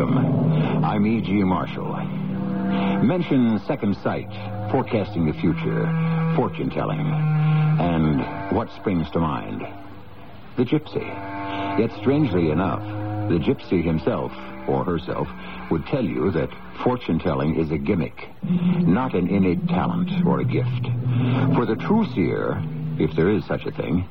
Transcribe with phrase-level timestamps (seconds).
[0.00, 0.82] Welcome.
[0.82, 1.30] I'm E.G.
[1.44, 1.92] Marshall.
[3.04, 4.30] Mention second sight,
[4.70, 5.84] forecasting the future,
[6.34, 9.60] fortune telling, and what springs to mind?
[10.56, 11.04] The gypsy.
[11.78, 12.80] Yet strangely enough,
[13.28, 14.32] the gypsy himself,
[14.66, 15.28] or herself,
[15.70, 16.48] would tell you that
[16.82, 20.86] fortune telling is a gimmick, not an innate talent or a gift.
[21.54, 22.64] For the true seer,
[22.98, 24.08] if there is such a thing,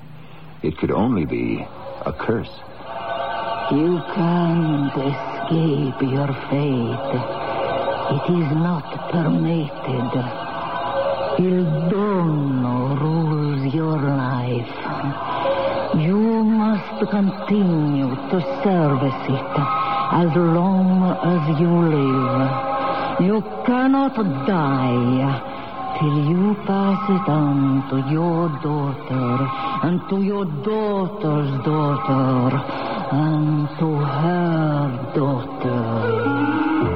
[0.62, 1.65] it could only be
[2.05, 2.51] a curse.
[3.71, 4.93] You can't
[5.49, 7.12] escape your fate.
[8.16, 10.12] It is not permitted.
[11.40, 14.76] Il dono rules your life.
[15.98, 19.55] You must continue to service it
[20.21, 21.02] as long
[21.34, 23.21] as you live.
[23.21, 29.49] You cannot die till you pass it on to your daughter
[29.84, 36.90] and to your daughter's daughter and to her daughter.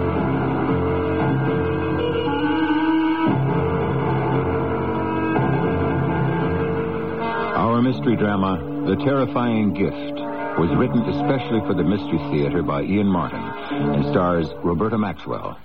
[7.55, 10.19] Our mystery drama, The Terrifying Gift,
[10.59, 15.57] was written especially for the Mystery Theater by Ian Martin and stars Roberta Maxwell.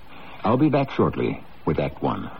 [0.45, 2.31] I'll be back shortly with Act One.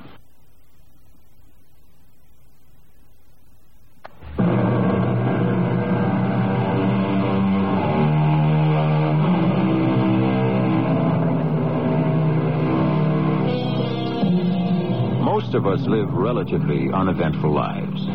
[15.73, 18.07] Us live relatively uneventful lives.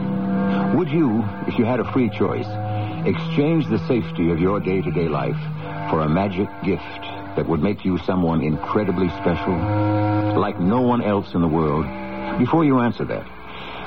[0.75, 2.47] Would you, if you had a free choice,
[3.05, 5.37] exchange the safety of your day to day life
[5.89, 7.01] for a magic gift
[7.35, 9.53] that would make you someone incredibly special,
[10.39, 11.85] like no one else in the world?
[12.39, 13.25] Before you answer that,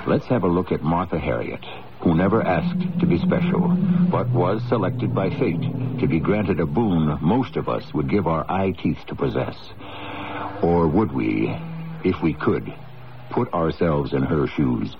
[0.06, 1.64] let's have a look at Martha Harriet,
[2.00, 3.68] who never asked to be special,
[4.10, 5.62] but was selected by fate
[6.00, 9.56] to be granted a boon most of us would give our eye teeth to possess.
[10.62, 11.54] Or would we,
[12.04, 12.72] if we could,
[13.30, 14.94] put ourselves in her shoes?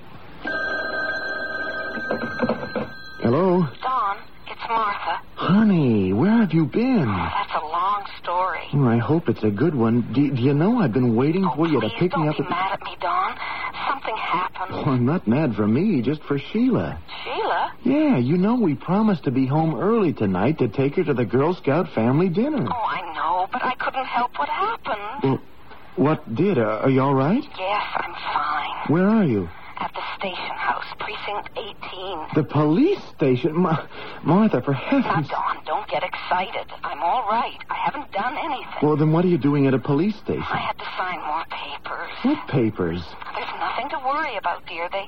[3.22, 3.66] Hello?
[3.82, 4.16] Don,
[4.47, 5.20] it's Martha.
[5.34, 7.09] Honey, where have you been?
[7.09, 8.60] Oh, that's a long story.
[8.75, 10.03] Oh, I hope it's a good one.
[10.12, 12.22] Do, do you know I've been waiting Oh, for you to oh, please pick don't
[12.22, 13.36] me up be at mad at me, Don.
[13.88, 14.70] Something happened.
[14.72, 16.98] Oh, I'm not mad for me, just for Sheila.
[17.25, 17.72] Sheila?
[17.84, 21.25] Yeah, you know we promised to be home early tonight to take her to the
[21.25, 22.66] Girl Scout family dinner.
[22.69, 25.22] Oh, I know, but I couldn't help what happened.
[25.22, 25.41] Well,
[25.96, 26.58] what did?
[26.58, 27.42] Uh, are you all right?
[27.58, 28.92] Yes, I'm fine.
[28.92, 29.48] Where are you?
[29.78, 32.26] At the station house, precinct 18.
[32.34, 33.54] The police station?
[33.56, 33.86] Ma-
[34.24, 35.28] Martha, for Now, heaven's...
[35.28, 36.66] Don, don't get excited.
[36.82, 37.58] I'm all right.
[37.68, 38.80] I haven't done anything.
[38.82, 40.42] Well, then what are you doing at a police station?
[40.48, 42.10] I had to sign more papers.
[42.24, 43.02] What papers?
[43.34, 44.88] There's nothing to worry about, dear.
[44.90, 45.06] They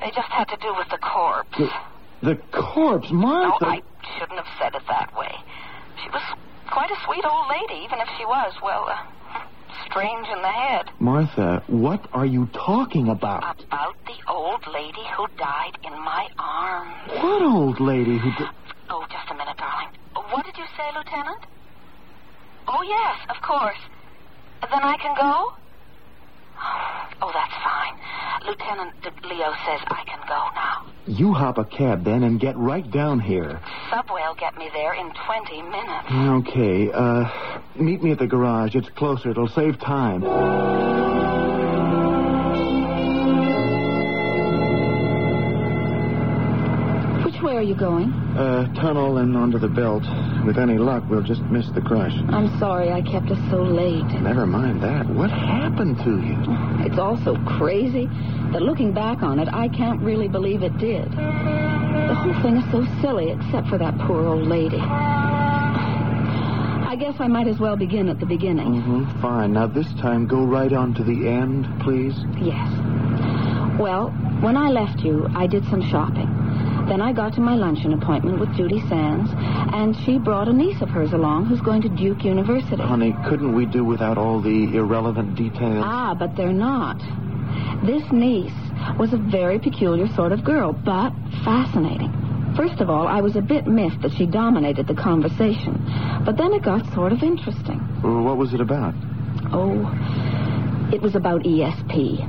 [0.00, 1.56] they just had to do with the corpse.
[1.58, 1.70] The,
[2.22, 3.66] the corpse, No, Martha.
[3.66, 3.82] I
[4.18, 5.34] shouldn't have said it that way.
[6.04, 6.22] She was
[6.70, 8.96] quite a sweet old lady, even if she was, well, uh,
[9.90, 10.90] strange in the head.
[11.00, 13.42] Martha, what are you talking about?
[13.64, 16.94] About the old lady who died in my arms.
[17.22, 18.30] What old lady who...
[18.32, 18.50] Di-
[18.88, 19.88] Oh, just a minute, darling.
[20.30, 21.44] What did you say, Lieutenant?
[22.68, 23.78] Oh, yes, of course.
[24.62, 25.52] Then I can go?
[27.22, 27.94] Oh, that's fine.
[28.46, 30.86] Lieutenant De- Leo says I can go now.
[31.06, 33.60] you hop a cab then and get right down here.
[33.90, 36.48] Subway'll get me there in 20 minutes.
[36.48, 37.28] Okay, uh,
[37.76, 38.74] meet me at the garage.
[38.74, 39.30] It's closer.
[39.30, 40.22] It'll save time.
[47.56, 48.12] Way are you going?
[48.36, 50.02] Uh, tunnel and onto the belt.
[50.44, 52.12] With any luck, we'll just miss the crush.
[52.28, 54.04] I'm sorry I kept us so late.
[54.20, 55.08] Never mind that.
[55.08, 56.36] What happened to you?
[56.84, 58.08] It's all so crazy
[58.52, 61.10] that looking back on it, I can't really believe it did.
[61.10, 64.80] The whole thing is so silly, except for that poor old lady.
[66.88, 68.82] I guess I might as well begin at the beginning.
[68.82, 69.22] Mm-hmm.
[69.22, 69.54] Fine.
[69.54, 72.14] Now, this time, go right on to the end, please.
[72.38, 72.68] Yes.
[73.80, 74.10] Well,
[74.40, 76.35] when I left you, I did some shopping.
[76.88, 79.30] Then I got to my luncheon appointment with Judy Sands,
[79.74, 82.80] and she brought a niece of hers along who's going to Duke University.
[82.80, 85.82] Honey, couldn't we do without all the irrelevant details?
[85.84, 86.98] Ah, but they're not.
[87.84, 88.54] This niece
[88.98, 91.10] was a very peculiar sort of girl, but
[91.44, 92.12] fascinating.
[92.56, 95.82] First of all, I was a bit miffed that she dominated the conversation,
[96.24, 97.80] but then it got sort of interesting.
[98.02, 98.94] Well, what was it about?
[99.52, 99.90] Oh,
[100.92, 102.22] it was about ESP.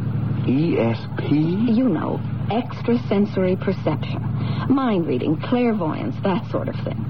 [0.45, 1.75] ESP?
[1.75, 2.19] You know,
[2.51, 4.21] extrasensory perception,
[4.69, 7.03] mind reading, clairvoyance, that sort of thing.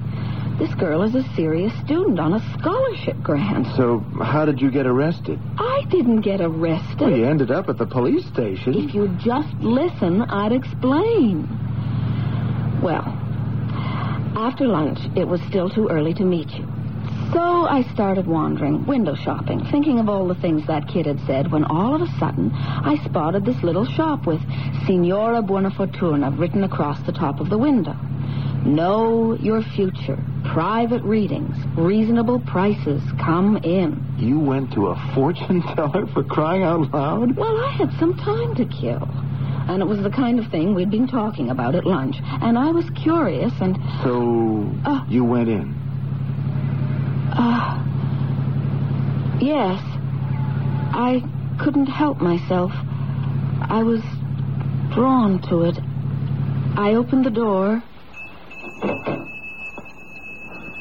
[0.58, 3.66] This girl is a serious student on a scholarship grant.
[3.76, 5.38] So, how did you get arrested?
[5.56, 7.00] I didn't get arrested.
[7.00, 8.74] Well, you ended up at the police station.
[8.74, 11.46] If you'd just listen, I'd explain.
[12.82, 13.04] Well,
[14.36, 16.66] after lunch, it was still too early to meet you.
[17.32, 21.52] So I started wandering, window shopping, thinking of all the things that kid had said,
[21.52, 24.40] when all of a sudden I spotted this little shop with
[24.86, 27.94] Signora Buonafortuna written across the top of the window.
[28.64, 30.18] Know your future.
[30.52, 31.54] Private readings.
[31.76, 33.02] Reasonable prices.
[33.20, 34.02] Come in.
[34.18, 37.36] You went to a fortune teller for crying out loud?
[37.36, 39.06] Well, I had some time to kill.
[39.68, 42.16] And it was the kind of thing we'd been talking about at lunch.
[42.22, 43.76] And I was curious and.
[44.02, 45.04] So Uh.
[45.08, 45.77] you went in.
[47.38, 47.78] Uh.
[49.40, 49.80] Yes.
[50.92, 51.22] I
[51.60, 52.72] couldn't help myself.
[53.62, 54.02] I was
[54.92, 55.78] drawn to it.
[56.76, 57.82] I opened the door.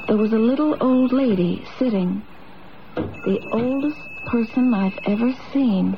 [0.07, 2.23] There was a little old lady sitting.
[2.95, 5.97] The oldest person I've ever seen.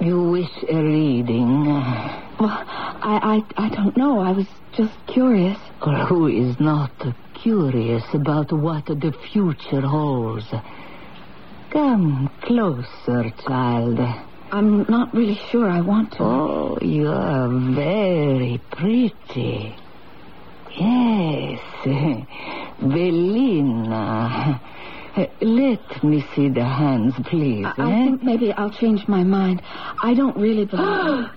[0.00, 1.64] You wish a reading?
[1.66, 4.20] Well, I, I, I don't know.
[4.20, 4.46] I was
[4.76, 5.58] just curious.
[5.80, 6.90] Or who is not
[7.42, 10.46] curious about what the future holds?
[11.70, 13.98] Come closer, child.
[14.50, 16.22] I'm not really sure I want to.
[16.22, 19.76] Oh, you are very pretty.
[20.74, 21.60] Yes,
[22.80, 24.60] Bellina.
[25.40, 27.66] Let me see the hands, please.
[27.66, 28.04] I, I eh?
[28.04, 29.60] think maybe I'll change my mind.
[30.02, 31.28] I don't really believe.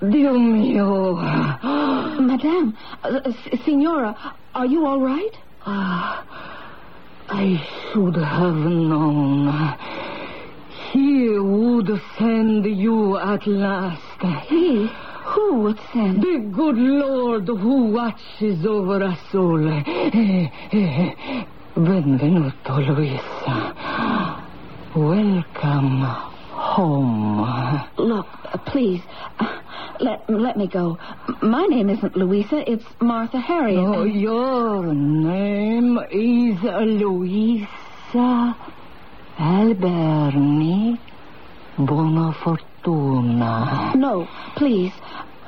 [0.10, 1.14] Dio mio.
[2.20, 3.32] Madame, uh,
[3.64, 4.16] Signora,
[4.54, 5.36] are you all right?
[5.66, 6.24] Ah,
[7.28, 7.56] I
[7.92, 9.76] should have known.
[10.92, 14.22] He would send you at last.
[14.46, 14.88] He?
[15.24, 16.22] Who would send?
[16.22, 19.58] The good Lord who watches over us all.
[21.76, 23.74] Benvenuto, Luisa.
[24.94, 26.00] Welcome
[26.52, 27.82] home.
[27.98, 28.26] Look,
[28.66, 29.02] please,
[29.40, 29.60] uh,
[30.00, 30.98] let let me go.
[31.42, 32.68] My name isn't Louisa.
[32.70, 33.78] It's Martha Harriet.
[33.78, 38.56] Oh, your name is Louisa
[39.38, 40.98] Alberni
[41.76, 43.94] Bonafortuna.
[43.96, 44.26] No,
[44.56, 44.92] please.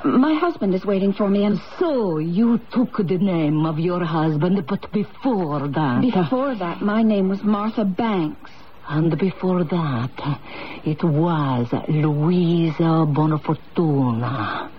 [0.03, 4.63] My husband is waiting for me, and So you took the name of your husband,
[4.67, 6.01] but before that.
[6.01, 8.51] before that, my name was Martha Banks.
[8.89, 10.39] And before that,
[10.85, 14.69] it was Louisa Bonafortuna.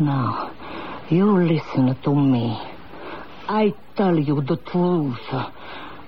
[0.00, 0.50] Now,
[1.08, 2.60] you listen to me.
[3.48, 5.30] I tell you the truth.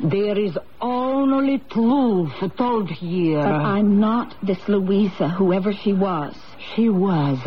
[0.01, 3.43] There is only truth told here.
[3.43, 6.35] But I'm not this Louisa, whoever she was.
[6.75, 7.39] She was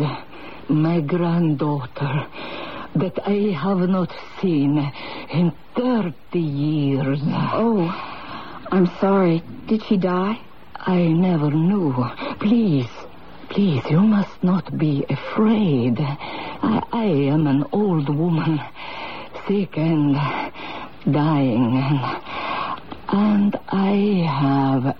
[0.68, 2.26] my granddaughter
[2.96, 4.10] that I have not
[4.40, 4.78] seen
[5.30, 7.20] in 30 years.
[7.22, 8.19] Oh,
[8.70, 9.42] I'm sorry.
[9.66, 10.40] Did she die?
[10.76, 11.92] I never knew.
[12.40, 12.88] Please,
[13.50, 15.96] please, you must not be afraid.
[16.00, 18.60] I, I am an old woman,
[19.46, 20.14] sick and
[21.10, 22.22] dying, and,
[23.08, 24.96] and I have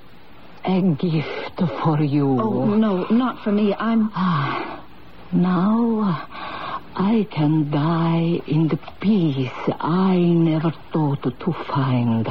[0.64, 2.40] a gift for you.
[2.40, 3.75] Oh, no, not for me.
[3.75, 4.11] I'm.
[4.14, 4.84] Ah,
[5.32, 6.26] now
[6.96, 9.50] I can die in the peace
[9.81, 12.26] I never thought to find.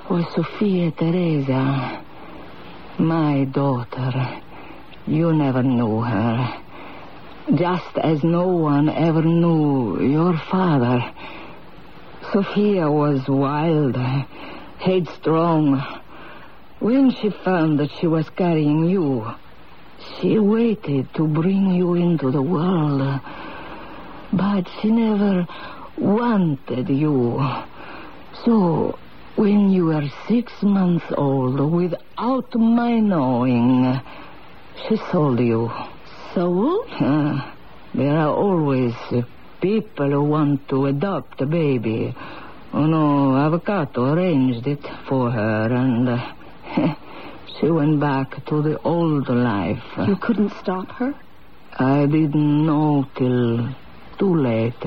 [0.09, 2.01] was Sophia Teresa,
[2.97, 4.41] my daughter.
[5.09, 6.63] You never knew her.
[7.57, 11.13] Just as no one ever knew your father.
[12.33, 13.97] Sophia was wild,
[14.79, 15.85] headstrong.
[16.79, 19.27] When she found that she was carrying you,
[20.21, 23.21] she waited to bring you into the world.
[24.33, 25.49] But she never
[25.99, 27.39] wanted you.
[28.45, 28.99] So,
[29.37, 34.01] when you were six months old, without my knowing,
[34.89, 35.71] she sold you.
[36.35, 36.87] Sold?
[37.01, 37.53] Uh,
[37.95, 38.95] there are always
[39.61, 42.15] people who want to adopt a baby.
[42.73, 46.35] Oh no, Avvocato arranged it for her, and uh,
[47.59, 49.83] she went back to the old life.
[50.07, 51.15] You couldn't stop her?
[51.79, 53.75] I didn't know till
[54.19, 54.83] too late.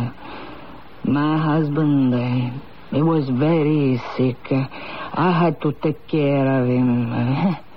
[1.03, 2.51] My husband, uh,
[2.91, 4.51] he was very sick.
[4.51, 7.57] I had to take care of him.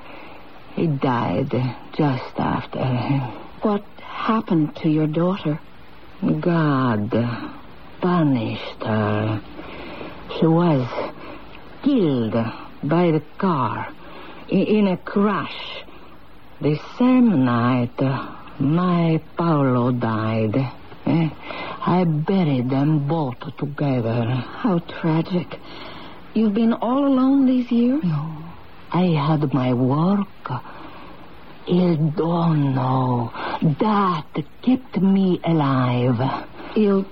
[0.75, 1.50] He died
[1.93, 2.83] just after.
[3.61, 5.61] What happened to your daughter?
[6.41, 7.11] God
[8.00, 9.43] punished her.
[10.38, 11.12] She was
[11.83, 12.33] killed
[12.83, 13.93] by the car
[14.49, 15.85] in a crash.
[16.61, 18.00] The same night
[18.59, 20.57] my Paolo died.
[21.85, 24.25] I buried them both together.
[24.25, 25.59] How tragic.
[26.33, 28.03] You've been all alone these years?
[28.05, 28.45] No,
[28.93, 30.29] I had my work.
[31.67, 33.33] Il dono.
[33.81, 36.47] That kept me alive.
[36.77, 37.05] Il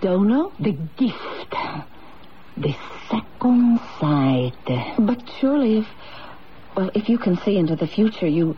[0.00, 0.52] dono?
[0.58, 1.54] The gift.
[2.56, 2.74] The
[3.08, 4.96] second sight.
[4.98, 5.86] But surely if...
[6.76, 8.56] Well, if you can see into the future, you...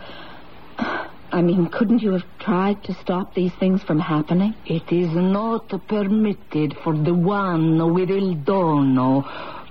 [1.30, 4.54] I mean, couldn't you have tried to stop these things from happening?
[4.64, 9.28] It is not permitted for the one with Il dono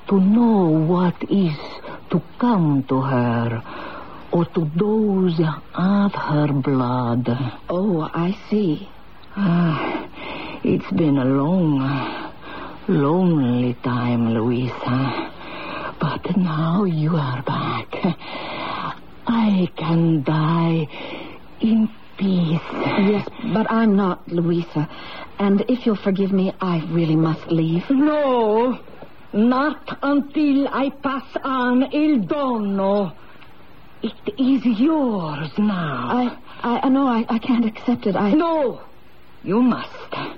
[0.08, 1.58] to know what is
[2.12, 3.64] to come to her
[4.32, 5.40] or to those
[5.74, 7.28] of her blood.
[7.70, 8.88] Oh, I see.
[9.36, 10.08] Ah,
[10.64, 12.32] it's been a long,
[12.88, 15.32] lonely time, Louisa.
[16.00, 17.96] But now you are back.
[19.26, 20.88] I can die
[21.62, 22.62] in peace.
[22.72, 24.90] Yes, but I'm not Louisa.
[25.40, 27.90] And if you'll forgive me, I really must leave.
[27.90, 28.80] No,
[29.34, 33.16] not until I pass on Il Dono.
[34.02, 36.10] It is yours now.
[36.10, 38.16] I, I, I know I, I can't accept it.
[38.16, 38.32] I.
[38.32, 38.82] No,
[39.44, 40.37] you must.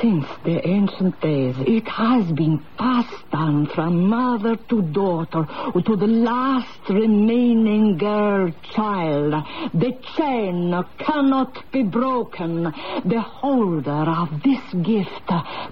[0.00, 6.06] Since the ancient days, it has been passed down from mother to daughter to the
[6.06, 9.44] last remaining girl child.
[9.74, 12.72] The chain cannot be broken.
[13.04, 15.30] The holder of this gift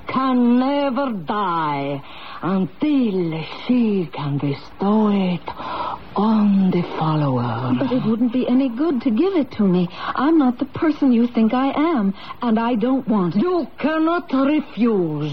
[0.09, 2.03] can never die
[2.43, 5.49] until she can bestow it
[6.17, 7.75] on the follower.
[7.79, 9.89] But it wouldn't be any good to give it to me.
[9.93, 13.43] I'm not the person you think I am, and I don't want it.
[13.43, 15.33] You cannot refuse.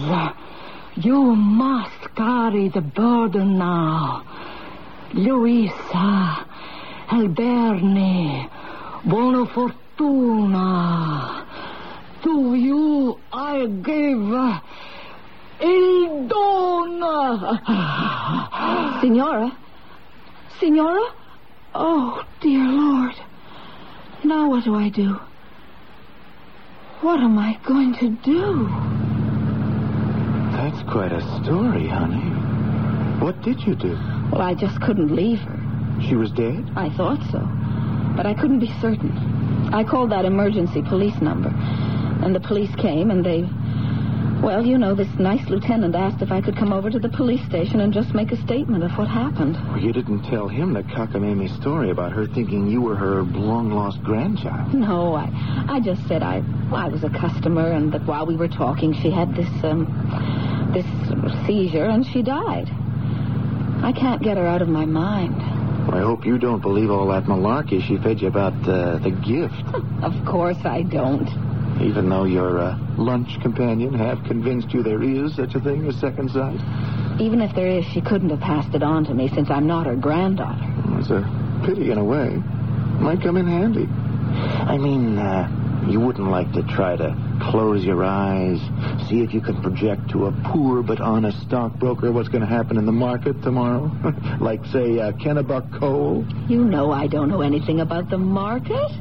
[0.95, 4.23] You must carry the burden now.
[5.13, 6.45] Luisa,
[7.09, 8.49] Alberni,
[9.05, 11.45] Bonafortuna.
[12.23, 14.61] To you I give
[15.61, 17.59] Il Dono.
[19.01, 19.51] Signora?
[20.59, 21.13] Signora?
[21.73, 23.15] Oh, dear Lord.
[24.23, 25.19] Now what do I do?
[27.03, 28.69] What am I going to do?
[30.55, 32.31] That's quite a story, honey.
[33.19, 33.99] What did you do?
[34.31, 35.59] Well, I just couldn't leave her.
[36.07, 36.71] She was dead?
[36.77, 37.39] I thought so.
[38.15, 39.11] But I couldn't be certain.
[39.73, 41.49] I called that emergency police number.
[42.23, 43.49] And the police came and they.
[44.43, 47.39] Well, you know, this nice lieutenant asked if I could come over to the police
[47.45, 49.55] station and just make a statement of what happened.
[49.69, 54.03] Well, you didn't tell him the cockamamie story about her thinking you were her long-lost
[54.03, 54.73] grandchild.
[54.73, 55.31] No, I
[55.69, 59.09] I just said I I was a customer and that while we were talking she
[59.09, 59.87] had this um
[60.73, 60.85] this
[61.47, 62.67] seizure and she died.
[63.81, 65.41] I can't get her out of my mind.
[65.89, 69.63] I hope you don't believe all that malarkey she fed you about uh, the gift.
[70.03, 71.52] Of course I don't.
[71.81, 75.95] Even though your uh, lunch companion half convinced you there is such a thing as
[75.99, 76.59] second sight.
[77.19, 79.85] Even if there is, she couldn't have passed it on to me since I'm not
[79.85, 80.65] her granddaughter.
[80.99, 82.37] It's a pity in a way.
[82.99, 83.87] Might come in handy.
[83.87, 88.59] I mean, uh, you wouldn't like to try to close your eyes,
[89.09, 92.77] see if you can project to a poor but honest stockbroker what's going to happen
[92.77, 93.91] in the market tomorrow?
[94.39, 96.25] like, say, uh, Kennebuck coal?
[96.47, 98.91] You know I don't know anything about the market.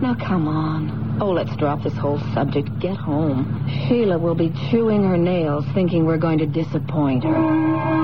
[0.00, 0.99] Now, come on.
[1.22, 2.70] Oh, let's drop this whole subject.
[2.80, 3.66] Get home.
[3.86, 8.00] Sheila will be chewing her nails thinking we're going to disappoint her.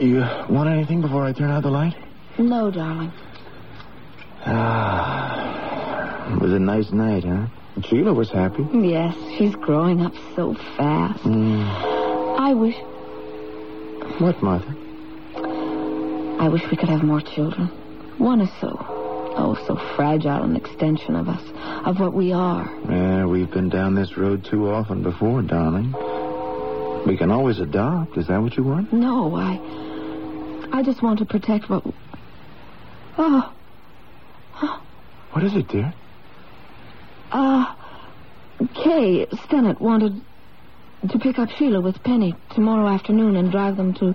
[0.00, 1.94] You want anything before I turn out the light?
[2.38, 3.12] No, darling.
[4.46, 7.46] Ah, it was a nice night, huh?
[7.88, 8.66] Sheila was happy.
[8.72, 11.24] Yes, she's growing up so fast.
[11.26, 12.76] I wish
[14.20, 14.76] What, Martha?
[16.40, 17.68] I wish we could have more children.
[18.18, 21.42] One is so oh so fragile an extension of us,
[21.86, 22.70] of what we are.
[22.90, 25.92] Yeah, we've been down this road too often before, darling.
[27.06, 28.18] We can always adopt.
[28.18, 28.92] Is that what you want?
[28.92, 29.58] No, I
[30.70, 31.82] I just want to protect what
[33.16, 33.52] Oh.
[35.32, 35.94] What is it, dear?
[37.32, 37.74] Uh
[38.74, 40.20] Kay Stennett wanted
[41.08, 44.14] to pick up Sheila with Penny tomorrow afternoon and drive them to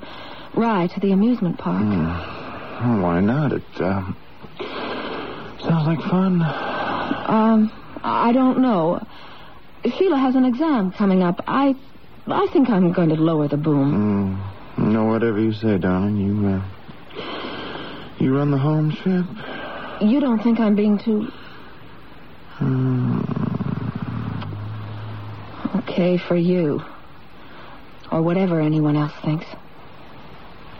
[0.53, 1.83] Rye to the amusement park.
[1.83, 3.51] Oh, why not?
[3.51, 4.11] It uh,
[5.59, 6.41] sounds like fun.
[6.41, 7.71] Um,
[8.03, 9.05] I don't know.
[9.83, 11.43] Sheila has an exam coming up.
[11.47, 11.75] I
[12.27, 14.39] I think I'm going to lower the boom.
[14.77, 16.17] Mm, no, whatever you say, darling.
[16.17, 16.61] You uh,
[18.19, 19.25] you run the home ship.
[20.01, 21.31] You don't think I'm being too
[25.79, 26.81] okay for you.
[28.11, 29.45] Or whatever anyone else thinks.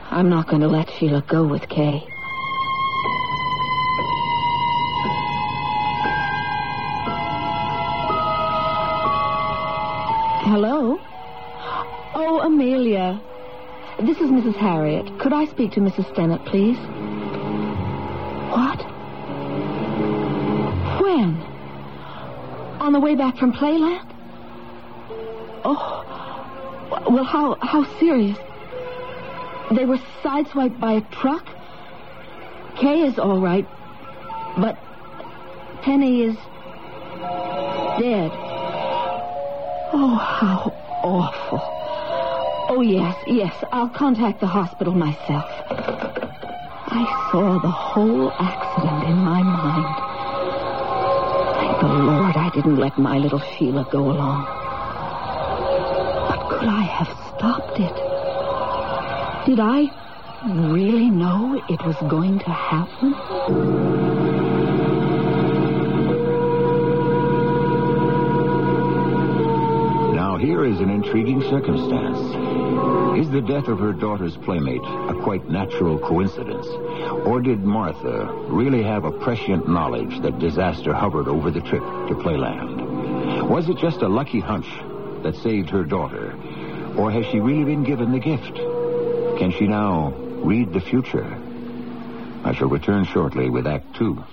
[0.09, 2.03] I'm not going to let Sheila go with Kay.
[10.45, 10.97] Hello?
[12.13, 13.21] Oh, Amelia.
[13.99, 14.55] This is Mrs.
[14.55, 15.19] Harriet.
[15.19, 16.05] Could I speak to Mrs.
[16.13, 16.77] Stennett, please?
[18.51, 18.79] What?
[21.01, 21.35] When?
[22.79, 24.14] On the way back from Playland?
[25.67, 26.05] Oh.
[27.09, 28.37] Well, how how serious?
[29.71, 31.45] They were sideswiped by a truck?
[32.77, 33.67] Kay is all right,
[34.57, 34.77] but
[35.81, 36.35] Penny is
[37.99, 38.31] dead.
[39.93, 40.71] Oh, how
[41.03, 41.61] awful.
[42.67, 45.45] Oh, yes, yes, I'll contact the hospital myself.
[46.87, 49.95] I saw the whole accident in my mind.
[51.55, 54.64] Thank the Lord I didn't let my little Sheila go along.
[56.65, 57.07] Could I have
[57.37, 57.95] stopped it?
[59.45, 59.85] Did I
[60.51, 63.11] really know it was going to happen?
[70.15, 72.17] Now, here is an intriguing circumstance.
[73.19, 76.65] Is the death of her daughter's playmate a quite natural coincidence?
[77.27, 82.15] Or did Martha really have a prescient knowledge that disaster hovered over the trip to
[82.15, 83.47] Playland?
[83.49, 84.65] Was it just a lucky hunch
[85.21, 86.35] that saved her daughter?
[86.97, 88.55] Or has she really been given the gift?
[89.37, 91.25] Can she now read the future?
[92.45, 94.23] I shall return shortly with Act Two.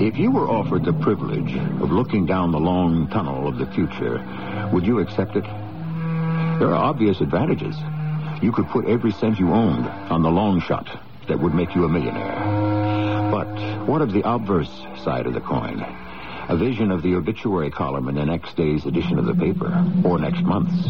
[0.00, 4.24] If you were offered the privilege of looking down the long tunnel of the future,
[4.72, 5.44] would you accept it?
[6.58, 7.76] There are obvious advantages.
[8.42, 10.88] You could put every cent you owned on the long shot
[11.28, 13.28] that would make you a millionaire.
[13.30, 14.70] But what of the obverse
[15.04, 15.80] side of the coin?
[16.48, 19.70] A vision of the obituary column in the next day's edition of the paper,
[20.04, 20.88] or next month's,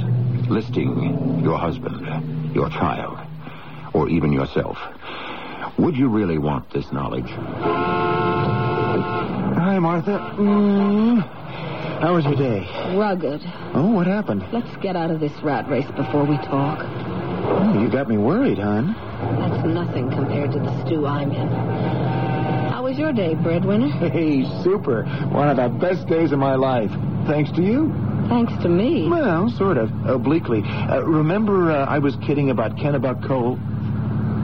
[0.49, 3.19] listing your husband, your child,
[3.93, 4.79] or even yourself.
[5.79, 7.29] Would you really want this knowledge?
[9.59, 10.19] Hi, Martha.
[10.39, 11.29] Mm.
[12.01, 12.61] How was your day?
[12.97, 13.41] Rugged.
[13.75, 14.45] Oh, what happened?
[14.53, 16.79] Let's get out of this rat race before we talk.
[16.81, 18.95] Oh, you got me worried, hon.
[19.41, 21.49] That's nothing compared to the stew I'm in.
[22.71, 23.89] How was your day, breadwinner?
[24.11, 25.05] Hey, super.
[25.33, 26.91] One of the best days of my life.
[27.27, 27.93] Thanks to you.
[28.29, 29.09] Thanks to me.
[29.09, 29.91] Well, sort of.
[30.07, 30.63] Obliquely.
[30.65, 33.57] Uh, remember uh, I was kidding about Kennebuck Coal?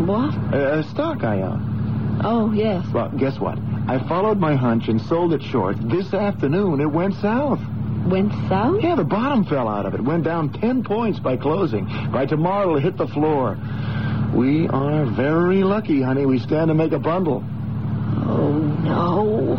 [0.05, 0.35] What?
[0.53, 2.21] Uh, a stock I own.
[2.25, 2.85] Oh, yes.
[2.93, 3.59] Well, guess what?
[3.87, 5.77] I followed my hunch and sold it short.
[5.91, 7.61] This afternoon, it went south.
[8.07, 8.83] Went south?
[8.83, 10.01] Yeah, the bottom fell out of it.
[10.01, 11.87] Went down 10 points by closing.
[12.11, 13.59] By tomorrow, it'll hit the floor.
[14.35, 16.25] We are very lucky, honey.
[16.25, 17.45] We stand to make a bundle.
[18.27, 19.57] Oh, no.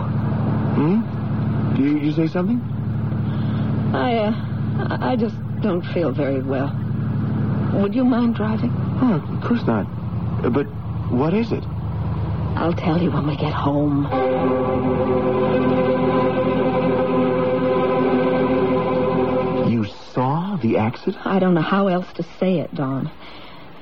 [0.75, 1.75] Hmm?
[1.81, 2.59] You, you say something?
[3.93, 6.71] I, uh, I just don't feel very well.
[7.75, 8.71] Would you mind driving?
[9.01, 9.85] Oh, of course not.
[10.51, 10.65] But
[11.11, 11.63] what is it?
[12.55, 14.05] I'll tell you when we get home.
[19.69, 21.25] You saw the accident?
[21.25, 23.11] I don't know how else to say it, Don.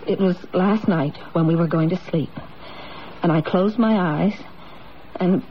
[0.08, 2.32] It was last night when we were going to sleep.
[3.22, 4.34] And I closed my eyes,
[5.16, 5.44] and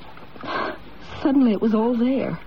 [1.22, 2.38] suddenly it was all there.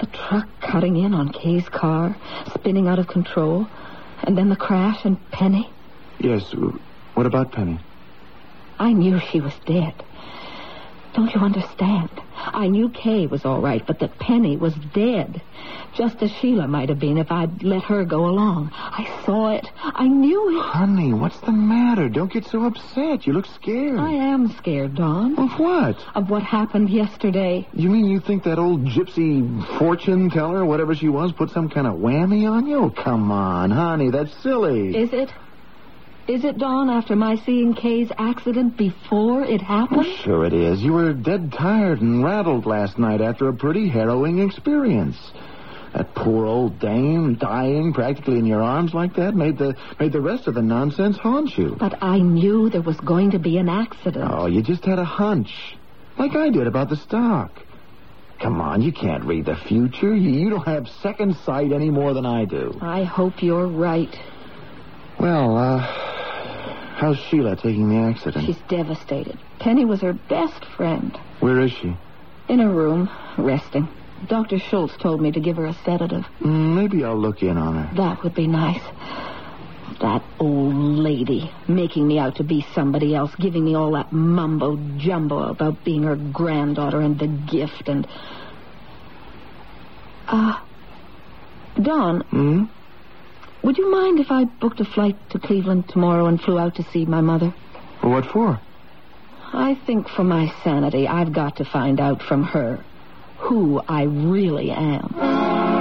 [0.00, 2.16] The truck cutting in on Kay's car,
[2.52, 3.68] spinning out of control,
[4.24, 5.70] and then the crash and Penny.
[6.18, 6.52] Yes.
[7.14, 7.78] What about Penny?
[8.78, 9.94] I knew she was dead.
[11.14, 12.10] Don't you understand?
[12.36, 15.40] I knew Kay was all right, but that Penny was dead.
[15.94, 18.70] Just as Sheila might have been if I'd let her go along.
[18.74, 19.66] I saw it.
[19.82, 20.62] I knew it.
[20.62, 22.10] Honey, what's the matter?
[22.10, 23.26] Don't get so upset.
[23.26, 23.98] You look scared.
[23.98, 25.96] I am scared, Don, Of what?
[26.14, 27.66] of what happened yesterday.
[27.72, 31.86] You mean you think that old gypsy fortune teller, whatever she was, put some kind
[31.86, 32.76] of whammy on you?
[32.76, 34.94] Oh, come on, honey, that's silly.
[34.94, 35.32] Is it?
[36.28, 40.06] Is it, Don, after my seeing Kay's accident before it Well, happened?
[40.24, 40.82] sure it is.
[40.82, 45.16] You were dead tired and rattled last night after a pretty harrowing experience.
[45.94, 50.20] That poor old dame dying practically in your arms like that made the made the
[50.20, 51.76] rest of the nonsense haunt you.
[51.78, 54.28] But I knew there was going to be an accident.
[54.30, 55.52] Oh, you just had a hunch.
[56.18, 57.52] Like I did about the stock.
[58.42, 60.14] Come on, you can't read the future.
[60.14, 62.76] You, you don't have second sight any more than I do.
[62.82, 64.14] I hope you're right.
[65.18, 66.15] Well, uh,
[66.96, 68.46] how's Sheila taking the accident?
[68.46, 69.38] She's devastated.
[69.60, 71.16] Penny was her best friend.
[71.40, 71.96] Where is she?
[72.48, 73.88] In her room, resting.
[74.28, 74.58] Dr.
[74.58, 76.24] Schultz told me to give her a sedative.
[76.40, 77.94] Mm, maybe I'll look in on her.
[77.96, 78.82] That would be nice.
[80.00, 84.76] That old lady making me out to be somebody else, giving me all that mumbo
[84.98, 88.06] jumbo about being her granddaughter and the gift and.
[90.28, 90.64] Ah.
[91.80, 92.64] Don, Hmm?
[93.66, 96.84] Would you mind if I booked a flight to Cleveland tomorrow and flew out to
[96.92, 97.52] see my mother?
[98.00, 98.60] What for?
[99.52, 102.84] I think for my sanity, I've got to find out from her
[103.38, 105.75] who I really am.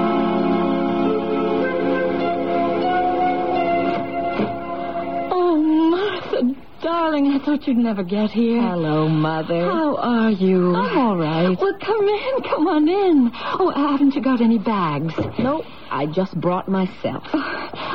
[6.85, 8.61] Darling, I thought you'd never get here.
[8.61, 9.65] Hello, Mother.
[9.65, 10.75] How are you?
[10.75, 11.57] I'm all right.
[11.59, 13.31] Well, come in, come on in.
[13.33, 15.15] Oh, haven't you got any bags?
[15.39, 17.23] No, I just brought myself.
[17.33, 17.39] Oh,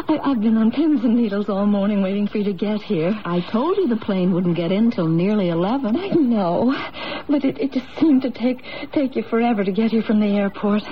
[0.09, 3.14] I, I've been on pins and needles all morning waiting for you to get here.
[3.24, 5.94] I told you the plane wouldn't get in till nearly 11.
[5.96, 6.74] I know,
[7.29, 8.59] but it, it just seemed to take
[8.92, 10.83] take you forever to get here from the airport.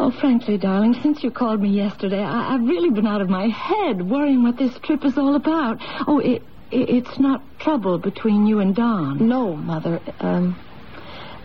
[0.00, 3.46] Oh, frankly, darling, since you called me yesterday, I, I've really been out of my
[3.46, 5.76] head worrying what this trip is all about.
[6.08, 9.28] Oh, it it's not trouble between you and Don.
[9.28, 10.00] No, Mother.
[10.20, 10.56] Um,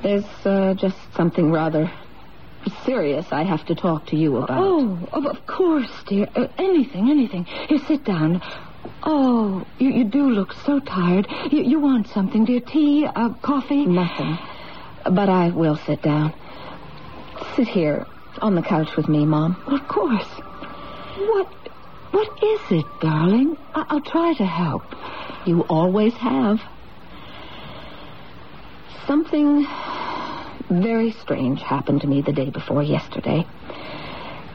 [0.01, 1.91] there's uh, just something rather
[2.86, 4.57] serious I have to talk to you about.
[4.62, 6.27] Oh, of, course, dear.
[6.36, 7.45] Uh, anything, anything.
[7.45, 8.41] Here, sit down.
[9.03, 11.27] Oh, you, you do look so tired.
[11.51, 12.62] You, you want something, dear?
[12.62, 13.86] Tea, uh, coffee?
[13.86, 14.38] Nothing.
[15.03, 16.33] But I will sit down.
[17.55, 18.05] Sit here
[18.41, 19.62] on the couch with me, Mom.
[19.67, 20.27] Of course.
[21.17, 21.47] What,
[22.13, 23.58] what is it, darling?
[23.73, 24.84] I, I'll try to help.
[25.45, 26.60] You always have.
[29.08, 29.65] Something
[30.69, 33.45] very strange happened to me the day before yesterday.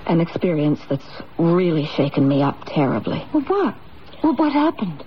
[0.06, 1.04] An experience that's
[1.36, 3.26] really shaken me up terribly.
[3.34, 3.74] Well, what?
[4.22, 5.04] Well, what happened?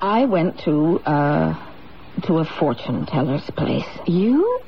[0.00, 1.54] I went to, uh,
[2.24, 3.88] to a fortune teller's place.
[4.06, 4.60] You?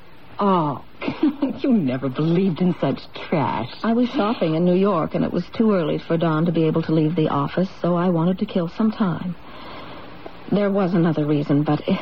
[0.43, 0.83] Oh,
[1.61, 3.71] you never believed in such trash.
[3.83, 6.65] I was shopping in New York, and it was too early for Don to be
[6.65, 9.37] able to leave the office, so I wanted to kill some time.
[10.51, 12.01] There was another reason, but it,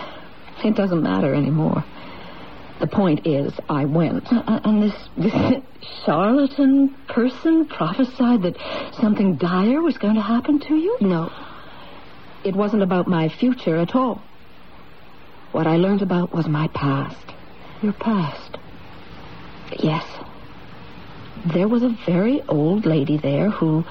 [0.65, 1.85] it doesn't matter anymore.
[2.79, 4.33] The point is, I went.
[4.33, 5.63] Uh, and this, this
[6.05, 8.57] charlatan person prophesied that
[9.01, 10.97] something dire was going to happen to you?
[11.01, 11.33] No.
[12.45, 14.23] It wasn't about my future at all.
[15.51, 17.35] What I learned about was my past.
[17.83, 18.59] Your past?
[19.79, 20.05] Yes.
[21.47, 23.85] There was a very old lady there who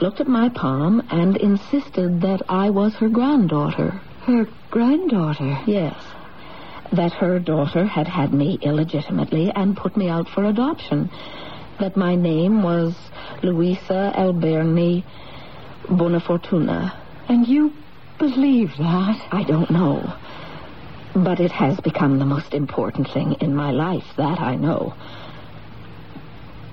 [0.00, 4.00] looked at my palm and insisted that I was her granddaughter.
[4.26, 5.58] Her granddaughter?
[5.66, 5.98] Yes.
[6.92, 11.10] That her daughter had had me illegitimately and put me out for adoption.
[11.80, 12.94] That my name was
[13.42, 15.04] Luisa Alberni
[15.84, 16.94] Bonafortuna.
[17.28, 17.72] And you
[18.18, 19.28] believe that?
[19.32, 20.12] I don't know.
[21.16, 24.94] But it has become the most important thing in my life, that I know.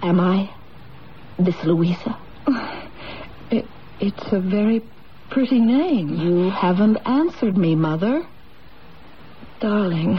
[0.02, 0.54] Am I
[1.40, 2.18] this Louisa?
[3.52, 3.68] It,
[4.00, 4.82] it's a very
[5.30, 6.16] pretty name.
[6.16, 8.26] You haven't answered me, Mother.
[9.60, 10.18] Darling,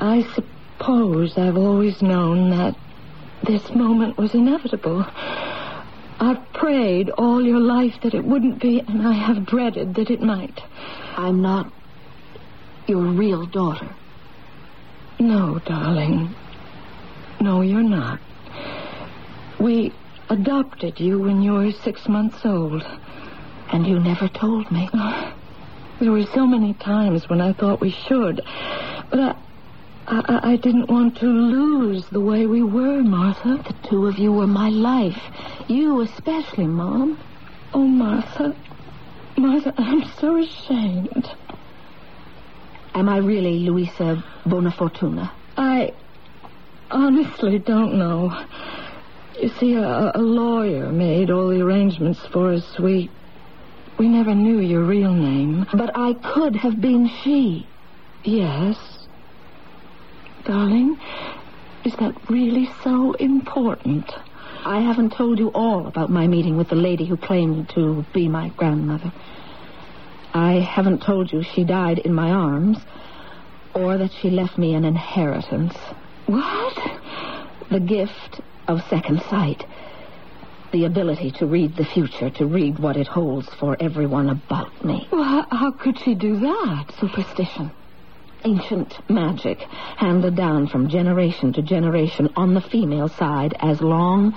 [0.00, 2.76] I suppose I've always known that
[3.44, 5.04] this moment was inevitable.
[6.20, 10.22] I've prayed all your life that it wouldn't be, and I have dreaded that it
[10.22, 10.60] might.
[11.16, 11.72] I'm not
[12.88, 13.94] your real daughter.
[15.20, 16.34] No, darling.
[17.40, 18.20] No, you're not.
[19.60, 19.92] We
[20.30, 22.82] adopted you when you were six months old.
[23.70, 24.88] And you never told me.
[24.94, 25.34] Oh,
[26.00, 28.40] there were so many times when I thought we should.
[29.10, 29.36] But I,
[30.06, 33.62] I, I didn't want to lose the way we were, Martha.
[33.62, 35.20] The two of you were my life.
[35.68, 37.18] You especially, Mom.
[37.74, 38.56] Oh, Martha.
[39.36, 41.28] Martha, I'm so ashamed.
[42.94, 45.30] Am I really Luisa Bonafortuna?
[45.56, 45.92] I
[46.90, 48.44] honestly don't know.
[49.40, 52.78] You see, a, a lawyer made all the arrangements for us.
[52.78, 53.10] We
[53.98, 55.66] we never knew your real name.
[55.72, 57.66] But I could have been she.
[58.24, 58.76] Yes.
[60.44, 60.98] Darling,
[61.84, 64.10] is that really so important?
[64.64, 68.28] I haven't told you all about my meeting with the lady who claimed to be
[68.28, 69.12] my grandmother.
[70.34, 72.78] I haven't told you she died in my arms
[73.74, 75.74] or that she left me an inheritance.
[76.26, 76.76] What?
[77.70, 79.64] The gift of second sight.
[80.72, 85.08] The ability to read the future, to read what it holds for everyone about me.
[85.10, 86.92] Well, how, how could she do that?
[87.00, 87.70] Superstition.
[88.44, 89.60] Ancient magic,
[89.96, 94.34] handed down from generation to generation on the female side as long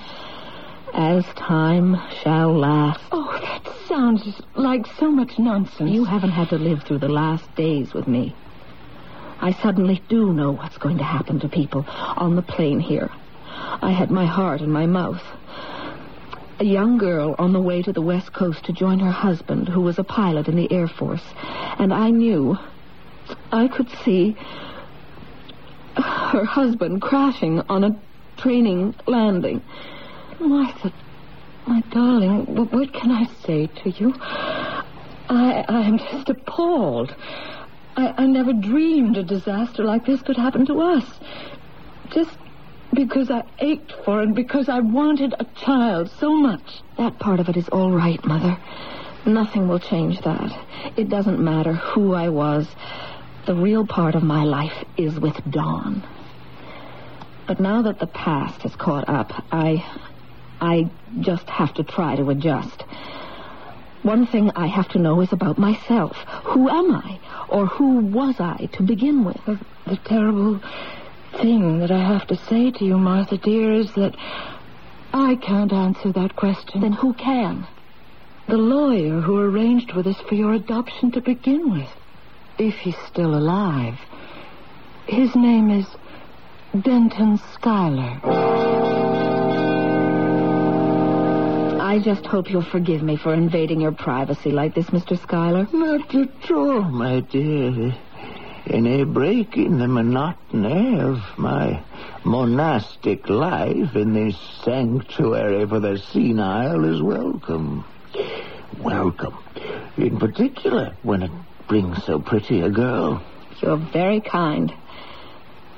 [0.92, 3.00] as time shall last.
[3.12, 5.90] Oh, that sounds like so much nonsense.
[5.90, 8.34] You haven't had to live through the last days with me.
[9.40, 13.10] I suddenly do know what's going to happen to people on the plane here.
[13.82, 15.22] I had my heart in my mouth.
[16.60, 19.80] A young girl on the way to the West Coast to join her husband, who
[19.80, 21.24] was a pilot in the Air Force.
[21.78, 22.56] And I knew,
[23.50, 24.36] I could see
[25.96, 28.00] her husband crashing on a
[28.36, 29.62] training landing.
[30.42, 30.92] Martha,
[31.66, 34.14] My darling, what can I say to you?
[34.18, 37.14] I, I am just appalled.
[37.96, 41.04] I, I never dreamed a disaster like this could happen to us.
[42.10, 42.36] Just
[42.92, 46.82] because I ached for and because I wanted a child so much.
[46.98, 48.58] That part of it is all right, Mother.
[49.24, 50.52] Nothing will change that.
[50.96, 52.66] It doesn't matter who I was.
[53.46, 56.02] The real part of my life is with Don.
[57.46, 59.84] But now that the past has caught up, I.
[60.62, 60.88] I
[61.20, 62.84] just have to try to adjust.
[64.04, 66.16] One thing I have to know is about myself.
[66.44, 67.18] Who am I?
[67.48, 69.44] Or who was I to begin with?
[69.44, 70.60] The, the terrible
[71.40, 74.14] thing that I have to say to you, Martha, dear, is that
[75.12, 76.82] I can't answer that question.
[76.82, 77.66] Then who can?
[78.46, 81.90] The lawyer who arranged with us for your adoption to begin with.
[82.58, 83.98] If he's still alive.
[85.06, 85.86] His name is
[86.80, 88.61] Denton Schuyler.
[91.92, 95.20] I just hope you'll forgive me for invading your privacy like this, Mr.
[95.20, 95.68] Schuyler.
[95.74, 97.94] Not at all, my dear.
[98.66, 101.84] Any break in the monotony of my
[102.24, 107.84] monastic life in this sanctuary for the senile is welcome.
[108.80, 109.36] Welcome.
[109.98, 111.30] In particular, when it
[111.68, 113.22] brings so pretty a girl.
[113.60, 114.72] You're very kind.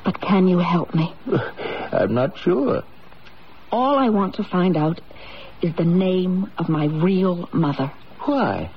[0.05, 1.13] But can you help me?
[1.91, 2.85] I'm not sure.
[3.73, 5.01] All I want to find out
[5.63, 7.93] is the name of my real mother.
[8.21, 8.71] Why?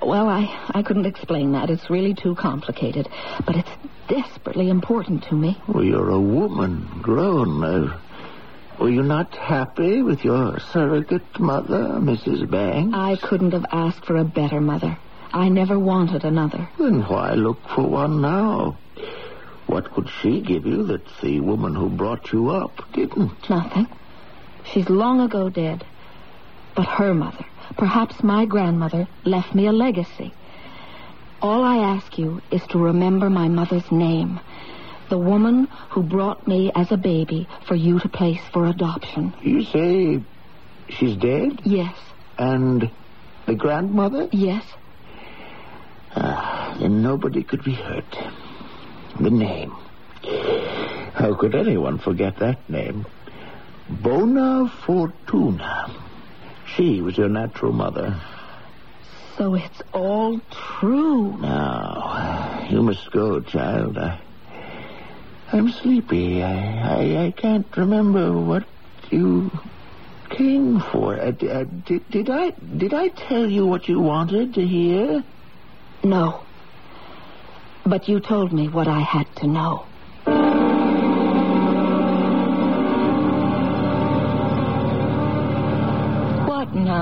[0.00, 1.70] Well, I, I couldn't explain that.
[1.70, 3.08] It's really too complicated.
[3.46, 3.70] But it's
[4.08, 5.60] desperately important to me.
[5.68, 7.60] Well, you're a woman, grown.
[7.60, 8.00] now.
[8.78, 12.50] were you not happy with your surrogate mother, Mrs.
[12.50, 12.96] Banks?
[12.96, 14.98] I couldn't have asked for a better mother.
[15.32, 16.68] I never wanted another.
[16.78, 18.76] Then why look for one now?
[19.66, 23.48] What could she give you that the woman who brought you up didn't?
[23.48, 23.86] Nothing.
[24.64, 25.84] She's long ago dead.
[26.74, 27.44] But her mother,
[27.76, 30.32] perhaps my grandmother, left me a legacy.
[31.40, 34.40] All I ask you is to remember my mother's name.
[35.10, 39.34] The woman who brought me as a baby for you to place for adoption.
[39.42, 40.20] You say
[40.88, 41.60] she's dead?
[41.64, 41.94] Yes.
[42.38, 42.90] And
[43.46, 44.28] the grandmother?
[44.32, 44.64] Yes.
[46.14, 48.16] Ah, then nobody could be hurt.
[49.20, 49.72] The name.
[51.14, 53.04] How could anyone forget that name?
[53.90, 55.94] Bona Fortuna.
[56.76, 58.20] She was your natural mother.
[59.36, 61.36] So it's all true.
[61.38, 63.98] Now, you must go, child.
[63.98, 64.20] I,
[65.52, 66.42] I'm sleepy.
[66.42, 66.54] I,
[66.98, 68.64] I, I can't remember what
[69.10, 69.50] you
[70.30, 71.20] came for.
[71.20, 75.22] Uh, d- uh, did, did I did I tell you what you wanted to hear?
[76.02, 76.44] No.
[77.84, 79.86] But you told me what I had to know.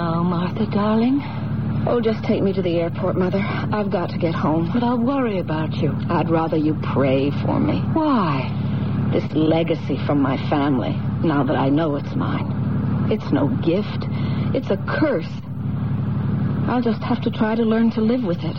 [0.01, 1.21] Now, Martha, darling?
[1.87, 3.39] Oh, just take me to the airport, Mother.
[3.39, 4.71] I've got to get home.
[4.73, 5.95] But I'll worry about you.
[6.09, 7.81] I'd rather you pray for me.
[7.93, 8.49] Why?
[9.13, 13.11] This legacy from my family, now that I know it's mine.
[13.13, 14.07] It's no gift.
[14.57, 15.33] It's a curse.
[16.67, 18.57] I'll just have to try to learn to live with it.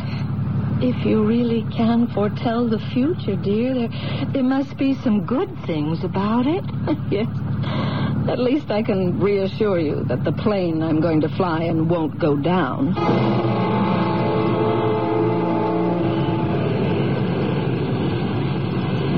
[0.84, 3.90] If you really can foretell the future, dear, there,
[4.32, 6.64] there must be some good things about it.
[7.10, 8.01] yes.
[8.28, 12.20] At least I can reassure you that the plane I'm going to fly in won't
[12.20, 12.94] go down.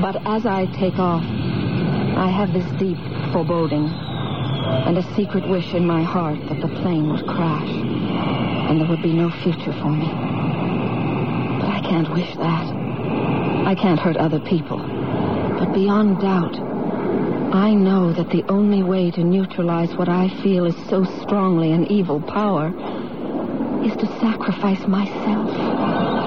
[0.00, 2.98] But as I take off, I have this deep
[3.32, 8.88] foreboding and a secret wish in my heart that the plane would crash and there
[8.88, 10.08] would be no future for me.
[11.60, 12.66] But I can't wish that.
[13.66, 14.78] I can't hurt other people.
[14.78, 16.73] But beyond doubt,
[17.54, 21.86] I know that the only way to neutralize what I feel is so strongly an
[21.86, 22.74] evil power
[23.86, 25.46] is to sacrifice myself.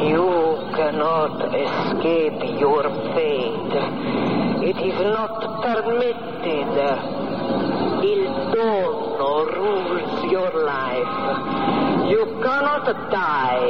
[0.07, 0.23] You
[0.71, 3.75] cannot escape your fate.
[4.69, 7.36] It is not permitted.
[8.07, 11.15] Il dono rules your life.
[12.09, 13.67] You cannot die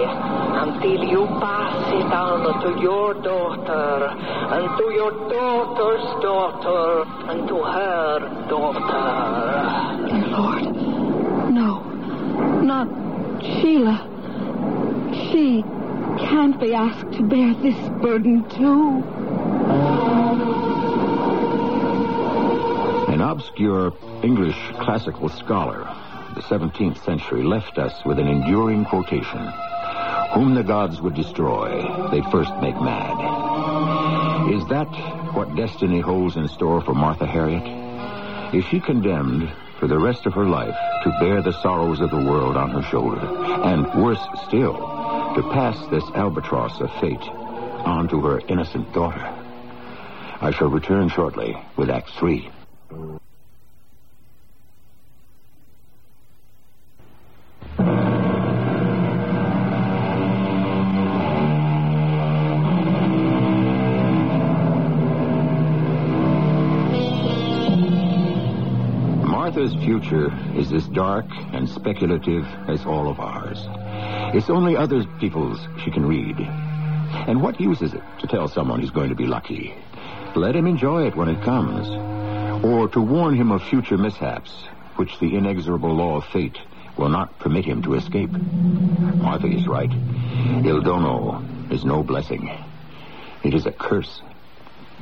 [0.64, 4.14] until you pass it on to your daughter,
[4.56, 9.06] and to your daughter's daughter, and to her daughter.
[10.08, 10.66] Dear Lord,
[11.52, 11.82] no,
[12.62, 12.88] not
[13.42, 13.98] Sheila.
[15.32, 15.64] She
[16.20, 19.04] can't be asked to bear this burden too.
[23.28, 23.92] Obscure
[24.24, 25.80] English classical scholar,
[26.34, 29.46] the 17th century, left us with an enduring quotation.
[30.34, 33.18] Whom the gods would destroy, they'd first make mad.
[34.54, 34.88] Is that
[35.36, 38.56] what destiny holds in store for Martha Harriet?
[38.56, 42.24] Is she condemned for the rest of her life to bear the sorrows of the
[42.24, 44.78] world on her shoulder, and worse still,
[45.36, 47.28] to pass this albatross of fate
[47.86, 49.36] on to her innocent daughter.
[50.40, 52.52] I shall return shortly with Act Three.
[69.48, 73.66] Martha's future is as dark and speculative as all of ours.
[74.34, 76.38] It's only other people's she can read.
[76.40, 79.74] And what use is it to tell someone he's going to be lucky?
[80.36, 82.17] Let him enjoy it when it comes.
[82.64, 84.52] Or to warn him of future mishaps,
[84.96, 86.58] which the inexorable law of fate
[86.98, 88.32] will not permit him to escape.
[88.32, 89.92] Martha is right.
[90.66, 92.50] Il dono is no blessing.
[93.44, 94.22] It is a curse.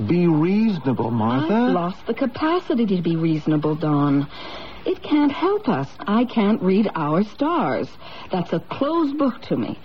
[0.06, 1.54] Be reasonable, Martha.
[1.54, 4.28] I've lost the capacity to be reasonable, Don.
[4.86, 5.88] It can't help us.
[6.00, 7.88] I can't read our stars.
[8.32, 9.80] That's a closed book to me.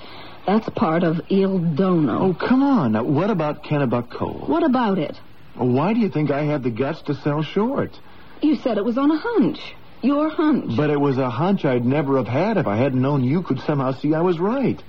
[0.46, 2.18] That's part of Il Dono.
[2.20, 2.92] Oh, come on.
[2.92, 4.44] Now, what about Kennebuck Coal?
[4.46, 5.16] What about it?
[5.60, 7.98] Why do you think I had the guts to sell short?
[8.40, 9.60] You said it was on a hunch.
[10.00, 10.74] Your hunch.
[10.74, 13.60] But it was a hunch I'd never have had if I hadn't known you could
[13.60, 14.82] somehow see I was right.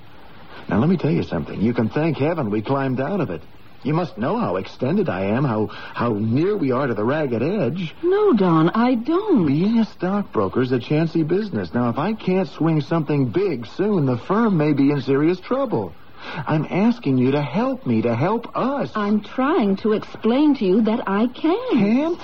[0.68, 1.60] Now, let me tell you something.
[1.60, 3.42] You can thank heaven we climbed out of it.
[3.82, 7.42] You must know how extended I am, how how near we are to the ragged
[7.42, 7.94] edge.
[8.02, 9.46] No, Don, I don't.
[9.46, 11.74] Being a stockbroker's a chancy business.
[11.74, 15.92] Now, if I can't swing something big soon, the firm may be in serious trouble.
[16.24, 18.90] I'm asking you to help me, to help us.
[18.94, 21.70] I'm trying to explain to you that I can.
[21.72, 22.20] Can't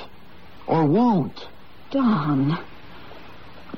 [0.67, 1.47] or won't.
[1.91, 2.59] Don.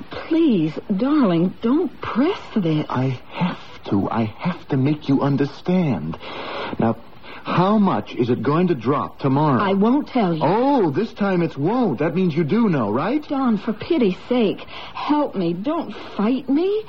[0.09, 2.85] Please, darling, don't press this.
[2.89, 4.09] I have to.
[4.09, 6.17] I have to make you understand.
[6.79, 6.97] Now,
[7.43, 9.61] how much is it going to drop tomorrow?
[9.61, 10.41] I won't tell you.
[10.43, 11.99] Oh, this time it's won't.
[11.99, 13.27] That means you do know, right?
[13.27, 14.59] Don, for pity's sake,
[14.93, 15.53] help me.
[15.53, 16.83] Don't fight me.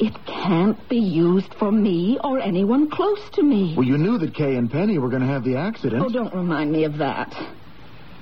[0.00, 3.74] It can't be used for me or anyone close to me.
[3.76, 6.04] Well, you knew that Kay and Penny were going to have the accident.
[6.04, 7.34] Oh, don't remind me of that.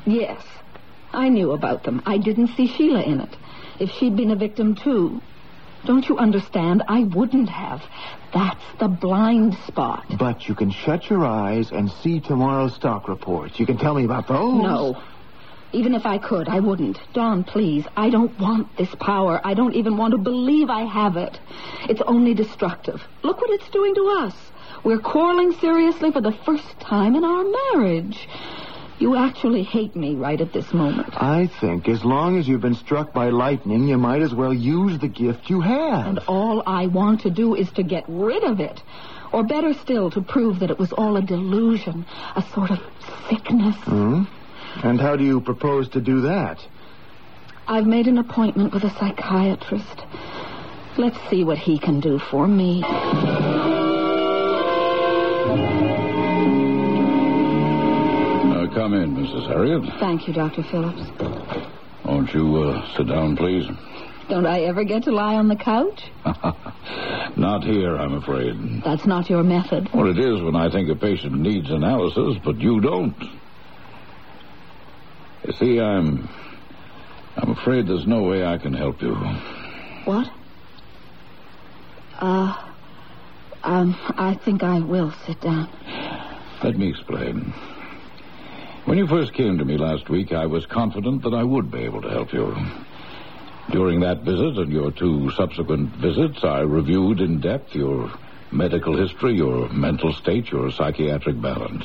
[0.06, 0.42] Yes,
[1.12, 2.02] I knew about them.
[2.06, 3.36] I didn't see Sheila in it.
[3.78, 5.20] If she'd been a victim, too.
[5.84, 6.82] Don't you understand?
[6.88, 7.82] I wouldn't have.
[8.32, 10.06] That's the blind spot.
[10.18, 13.60] But you can shut your eyes and see tomorrow's stock reports.
[13.60, 14.62] You can tell me about those.
[14.62, 15.00] No.
[15.76, 16.98] Even if I could, I wouldn't.
[17.12, 17.84] Don, please.
[17.98, 19.42] I don't want this power.
[19.44, 21.38] I don't even want to believe I have it.
[21.86, 23.02] It's only destructive.
[23.22, 24.34] Look what it's doing to us.
[24.84, 28.26] We're quarreling seriously for the first time in our marriage.
[28.98, 31.12] You actually hate me right at this moment.
[31.22, 34.98] I think as long as you've been struck by lightning, you might as well use
[34.98, 36.06] the gift you have.
[36.06, 38.82] And all I want to do is to get rid of it.
[39.30, 42.80] Or better still, to prove that it was all a delusion, a sort of
[43.28, 43.76] sickness.
[43.84, 44.22] Hmm?
[44.84, 46.58] And how do you propose to do that?
[47.68, 50.02] I've made an appointment with a psychiatrist.
[50.98, 52.82] Let's see what he can do for me.
[58.46, 59.46] Uh, come in, Mrs.
[59.48, 59.82] Harriet.
[60.00, 60.62] Thank you, Dr.
[60.62, 61.02] Phillips.
[62.04, 63.66] Won't you uh, sit down, please?
[64.28, 66.02] Don't I ever get to lie on the couch?
[67.36, 68.82] Not here, I'm afraid.
[68.84, 69.88] That's not your method.
[69.92, 73.14] Well, it is when I think a patient needs analysis, but you don't.
[75.46, 76.28] You see, I'm.
[77.36, 79.14] I'm afraid there's no way I can help you.
[80.04, 80.28] What?
[82.18, 82.72] Uh,
[83.62, 85.68] um, I think I will sit down.
[86.64, 87.52] Let me explain.
[88.86, 91.80] When you first came to me last week, I was confident that I would be
[91.80, 92.56] able to help you.
[93.70, 98.10] During that visit and your two subsequent visits, I reviewed in depth your
[98.50, 101.84] medical history, your mental state, your psychiatric balance.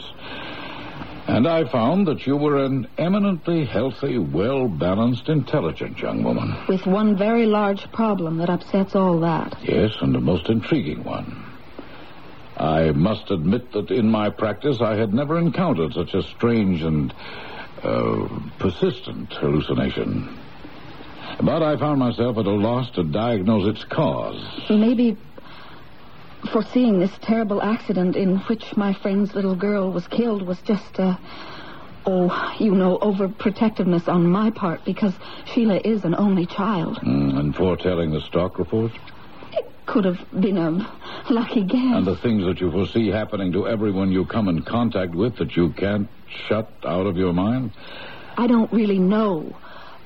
[1.28, 6.56] And I found that you were an eminently healthy, well balanced, intelligent young woman.
[6.68, 9.56] With one very large problem that upsets all that.
[9.64, 11.46] Yes, and a most intriguing one.
[12.58, 17.14] I must admit that in my practice I had never encountered such a strange and
[17.82, 18.28] uh,
[18.60, 20.38] persistent hallucination.
[21.42, 24.44] But I found myself at a loss to diagnose its cause.
[24.70, 25.18] Maybe
[26.52, 31.20] foreseeing this terrible accident in which my friend's little girl was killed was just a.
[32.04, 35.14] Oh, you know, overprotectiveness on my part because
[35.46, 36.98] Sheila is an only child.
[36.98, 38.92] Mm, and foretelling the stock report?
[39.54, 40.72] It could have been a
[41.30, 41.78] lucky guess.
[41.78, 45.56] And the things that you foresee happening to everyone you come in contact with that
[45.56, 46.10] you can't
[46.48, 47.72] shut out of your mind?
[48.36, 49.56] I don't really know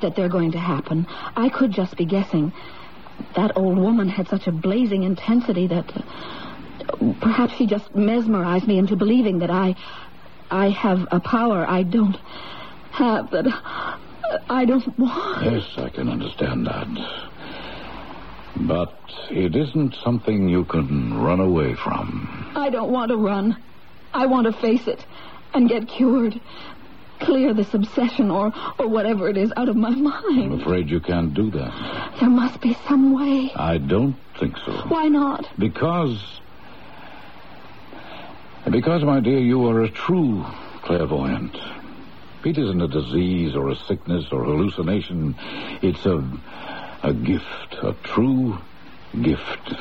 [0.01, 1.07] that they're going to happen.
[1.09, 2.51] I could just be guessing.
[3.35, 8.77] That old woman had such a blazing intensity that uh, perhaps she just mesmerized me
[8.77, 9.75] into believing that I
[10.49, 12.17] I have a power I don't
[12.91, 13.45] have that
[14.49, 15.45] I don't want.
[15.45, 16.87] Yes, I can understand that.
[18.57, 18.97] But
[19.29, 22.51] it isn't something you can run away from.
[22.55, 23.57] I don't want to run.
[24.13, 25.05] I want to face it
[25.53, 26.39] and get cured.
[27.19, 30.53] Clear this obsession or, or whatever it is out of my mind.
[30.53, 32.15] I'm afraid you can't do that.
[32.19, 33.51] There must be some way.
[33.55, 34.73] I don't think so.
[34.87, 35.47] Why not?
[35.57, 36.39] Because.
[38.69, 40.45] Because, my dear, you are a true
[40.83, 41.55] clairvoyant.
[42.43, 45.35] It isn't a disease or a sickness or hallucination.
[45.81, 46.17] It's a.
[47.03, 48.57] a gift, a true
[49.21, 49.73] gift.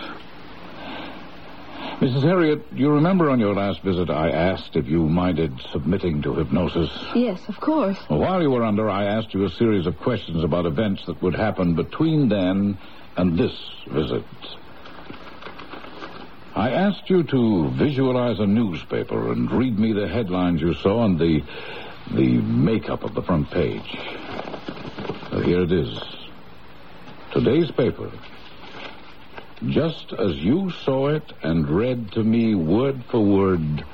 [2.04, 2.22] Mrs.
[2.22, 6.90] Harriet, you remember on your last visit I asked if you minded submitting to hypnosis?
[7.14, 7.96] Yes, of course.
[8.10, 11.22] Well, while you were under, I asked you a series of questions about events that
[11.22, 12.76] would happen between then
[13.16, 13.58] and this
[13.90, 14.22] visit.
[16.54, 21.18] I asked you to visualize a newspaper and read me the headlines you saw and
[21.18, 21.42] the
[22.10, 23.98] the makeup of the front page.
[25.32, 25.98] Well, here it is.
[27.32, 28.10] Today's paper.
[29.70, 33.84] Just as you saw it and read to me word for word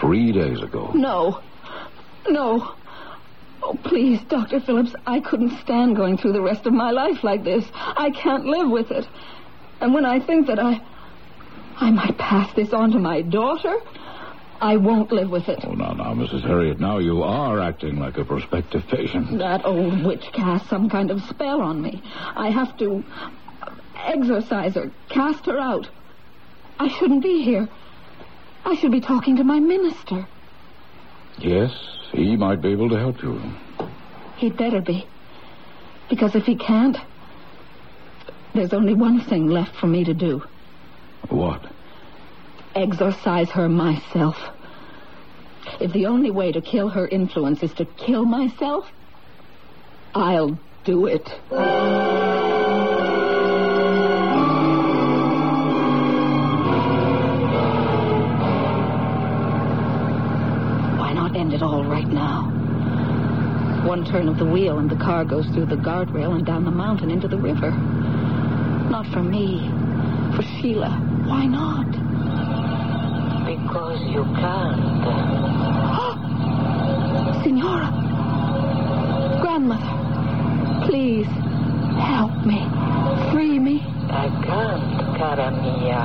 [0.00, 0.90] three days ago.
[0.94, 1.40] No.
[2.28, 2.74] No.
[3.62, 4.60] Oh, please, Dr.
[4.60, 7.64] Phillips, I couldn't stand going through the rest of my life like this.
[7.74, 9.06] I can't live with it.
[9.80, 10.80] And when I think that I.
[11.78, 13.76] I might pass this on to my daughter,
[14.60, 15.60] I won't live with it.
[15.62, 16.42] Oh, now, now, Mrs.
[16.42, 19.38] Harriet, now you are acting like a prospective patient.
[19.38, 22.02] That old witch cast some kind of spell on me.
[22.34, 23.04] I have to
[24.06, 25.88] exorcise her, cast her out.
[26.78, 27.68] I shouldn't be here.
[28.64, 30.26] I should be talking to my minister.
[31.38, 31.72] Yes,
[32.12, 33.40] he might be able to help you.
[34.36, 35.06] He'd better be.
[36.08, 36.96] Because if he can't,
[38.54, 40.42] there's only one thing left for me to do
[41.28, 41.64] What?
[42.74, 44.36] exorcise her myself.
[45.80, 48.84] If the only way to kill her influence is to kill myself,
[50.14, 51.26] I'll do it.
[61.56, 62.52] It all right now?
[63.88, 66.70] One turn of the wheel and the car goes through the guardrail and down the
[66.70, 67.70] mountain into the river.
[68.90, 69.70] Not for me.
[70.36, 70.90] For Sheila.
[71.24, 71.90] Why not?
[73.46, 74.84] Because you can't.
[77.42, 77.88] Signora.
[79.40, 80.84] Grandmother.
[80.86, 81.26] Please,
[81.96, 82.68] help me.
[83.32, 83.80] Free me.
[84.10, 86.04] I can't, cara mia.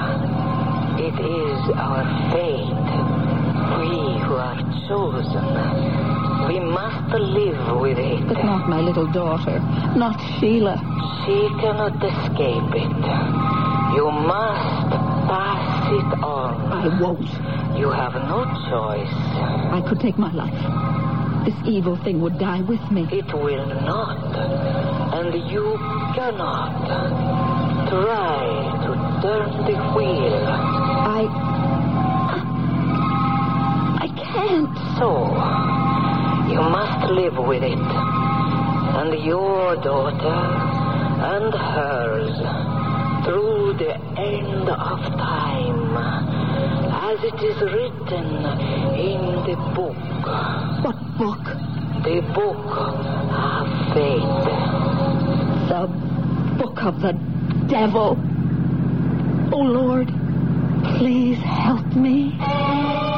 [0.98, 2.81] It is our fate.
[3.82, 5.46] We who are chosen.
[6.48, 8.28] We must live with it.
[8.28, 9.58] But not my little daughter.
[9.98, 10.78] Not Sheila.
[11.26, 12.98] She cannot escape it.
[13.98, 14.90] You must
[15.26, 16.54] pass it on.
[16.72, 17.32] I won't.
[17.80, 19.16] You have no choice.
[19.74, 20.62] I could take my life.
[21.46, 23.08] This evil thing would die with me.
[23.12, 24.36] It will not.
[25.18, 25.78] And you
[26.14, 26.86] cannot.
[27.90, 28.46] Try
[28.86, 28.92] to
[29.24, 30.46] turn the wheel.
[30.46, 31.51] I.
[34.48, 34.78] Can't.
[34.98, 35.12] So,
[36.52, 37.78] you must live with it.
[37.78, 40.42] And your daughter
[41.34, 42.36] and hers
[43.24, 45.98] through the end of time.
[46.90, 48.26] As it is written
[48.98, 50.02] in the book.
[50.86, 51.46] What book?
[52.04, 52.66] The book
[53.38, 54.44] of fate.
[55.70, 55.88] The
[56.58, 57.14] book of the
[57.68, 58.18] devil.
[59.54, 60.08] Oh, Lord,
[60.98, 63.11] please help me.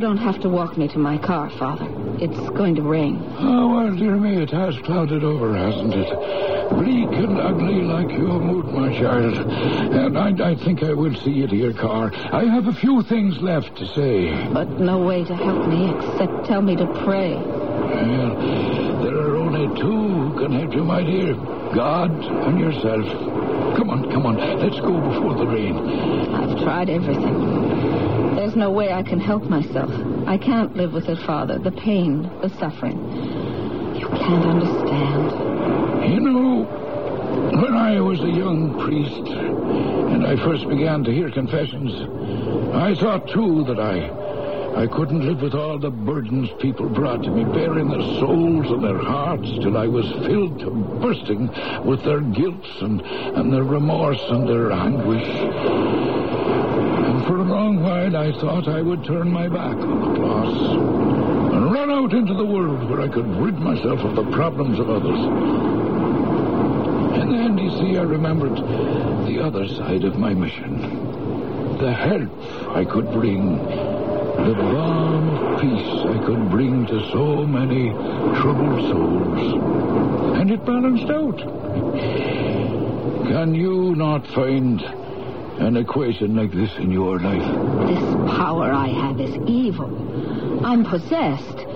[0.00, 1.84] You don't have to walk me to my car, Father.
[2.24, 3.22] It's going to rain.
[3.38, 6.08] Oh, well, dear me, it has clouded over, hasn't it?
[6.70, 9.34] Bleak and ugly like your mood, my child.
[9.36, 12.10] And I, I think I will see you to your car.
[12.32, 14.48] I have a few things left to say.
[14.50, 17.34] But no way to help me except tell me to pray.
[17.34, 21.34] Well, there are only two who can help you, my dear.
[21.74, 23.04] God and yourself.
[23.76, 24.38] Come on, come on.
[24.60, 25.76] Let's go before the rain.
[26.34, 27.59] I've tried everything.
[28.40, 29.90] There's no way I can help myself.
[30.26, 31.58] I can't live with it, Father.
[31.58, 32.96] The pain, the suffering.
[33.96, 36.10] You can't understand.
[36.10, 36.62] You know,
[37.60, 41.92] when I was a young priest and I first began to hear confessions,
[42.74, 44.08] I thought, too, that I.
[44.74, 48.82] I couldn't live with all the burdens people brought to me, bearing their souls and
[48.82, 50.70] their hearts, till I was filled to
[51.02, 51.50] bursting
[51.84, 55.28] with their guilt and, and their remorse and their anguish.
[57.26, 60.56] For a long while I thought I would turn my back on the cross
[61.54, 64.88] and run out into the world where I could rid myself of the problems of
[64.88, 65.18] others.
[67.20, 68.56] And then, you see, I remembered
[69.26, 70.80] the other side of my mission.
[71.78, 72.30] The help
[72.76, 77.90] I could bring the balm of peace I could bring to so many
[78.40, 80.40] troubled souls.
[80.40, 81.38] And it balanced out.
[83.28, 84.80] Can you not find
[85.60, 87.88] an equation like this in your life?
[87.88, 90.64] This power I have is evil.
[90.64, 91.66] I'm possessed.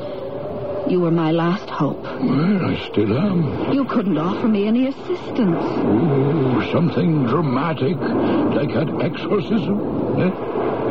[0.88, 2.02] You were my last hope.
[2.02, 3.72] Well, I still am.
[3.72, 5.64] You couldn't offer me any assistance.
[5.64, 9.80] Oh, something dramatic, like an exorcism?
[10.20, 10.28] Eh?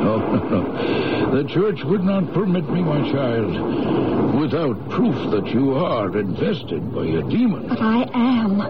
[0.03, 1.43] No, no, no.
[1.43, 7.05] The church would not permit me, my child, without proof that you are invested by
[7.05, 7.67] a demon.
[7.67, 8.61] But I am.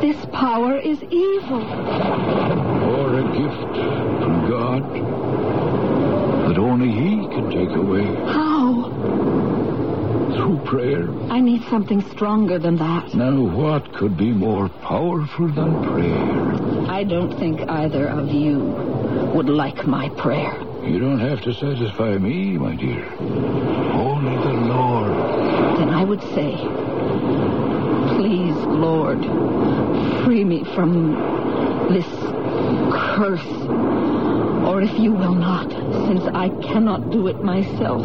[0.00, 1.62] This power is evil.
[2.84, 3.74] Or a gift
[4.22, 4.82] from God
[6.48, 8.90] that only He can take away How?
[10.36, 11.10] through prayer.
[11.32, 13.12] I need something stronger than that.
[13.14, 16.88] Now, what could be more powerful than prayer?
[16.88, 18.58] I don't think either of you
[19.34, 20.54] would like my prayer.
[20.84, 23.04] You don't have to satisfy me, my dear.
[23.18, 25.12] Only the Lord.
[25.80, 26.54] Then I would say,
[28.16, 29.20] Please, Lord,
[30.28, 31.14] free me from
[31.88, 32.04] this
[32.92, 33.50] curse.
[34.68, 35.70] Or if you will not,
[36.06, 38.04] since I cannot do it myself,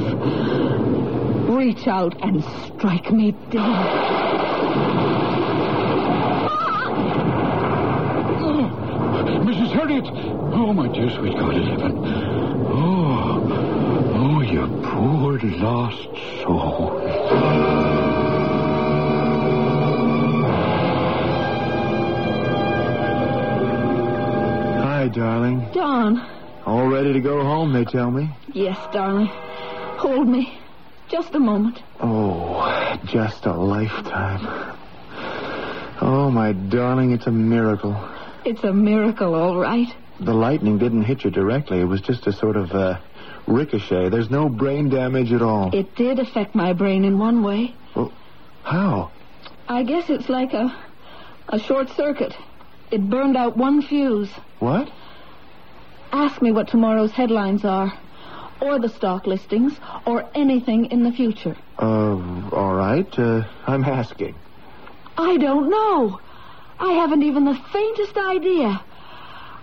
[1.49, 3.59] reach out and strike me dead.
[6.49, 6.79] Ah!
[9.43, 9.73] Mrs.
[9.73, 10.05] Harriet!
[10.53, 11.91] Oh, my dear sweet God in heaven.
[12.71, 13.43] Oh,
[14.15, 16.07] oh, you poor lost
[16.41, 18.02] soul.
[25.13, 25.67] Darling.
[25.73, 26.19] Don.
[26.65, 28.29] All ready to go home, they tell me.
[28.53, 29.27] Yes, darling.
[29.27, 30.59] Hold me.
[31.09, 31.79] Just a moment.
[31.99, 34.77] Oh, just a lifetime.
[36.01, 37.95] Oh, my darling, it's a miracle.
[38.45, 39.87] It's a miracle, all right.
[40.19, 41.79] The lightning didn't hit you directly.
[41.81, 42.99] It was just a sort of uh,
[43.47, 44.09] ricochet.
[44.09, 45.73] There's no brain damage at all.
[45.73, 47.75] It did affect my brain in one way.
[47.95, 48.11] Well,
[48.63, 49.11] How?
[49.67, 50.75] I guess it's like a
[51.49, 52.33] a short circuit.
[52.91, 54.29] It burned out one fuse.
[54.59, 54.89] What?
[56.13, 57.91] Ask me what tomorrow's headlines are,
[58.61, 59.73] or the stock listings,
[60.05, 61.57] or anything in the future.
[61.79, 63.07] Uh, all right.
[63.17, 64.35] Uh, I'm asking.
[65.17, 66.19] I don't know.
[66.79, 68.79] I haven't even the faintest idea.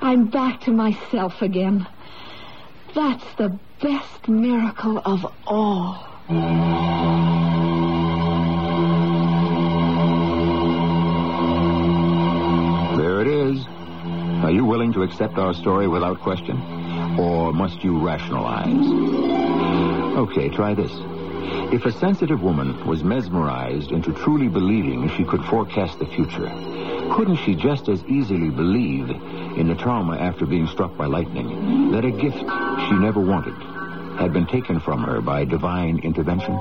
[0.01, 1.87] I'm back to myself again.
[2.97, 6.05] That's the best miracle of all.
[14.43, 16.59] Are you willing to accept our story without question?
[17.19, 18.87] Or must you rationalize?
[20.17, 20.91] Okay, try this.
[21.73, 26.49] If a sensitive woman was mesmerized into truly believing she could forecast the future,
[27.15, 32.05] couldn't she just as easily believe in the trauma after being struck by lightning that
[32.05, 33.55] a gift she never wanted
[34.19, 36.59] had been taken from her by divine intervention?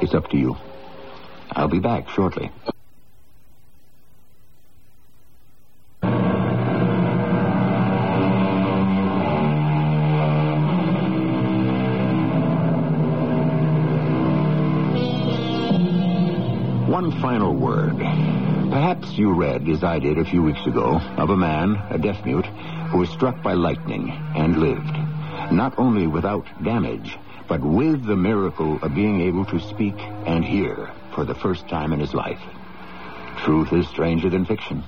[0.00, 0.56] It's up to you.
[1.52, 2.50] I'll be back shortly.
[19.18, 22.46] You read, as I did a few weeks ago, of a man, a deaf mute,
[22.46, 24.96] who was struck by lightning and lived.
[25.52, 30.92] Not only without damage, but with the miracle of being able to speak and hear
[31.16, 32.40] for the first time in his life.
[33.38, 34.84] Truth is stranger than fiction.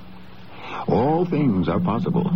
[0.87, 2.31] All things are possible.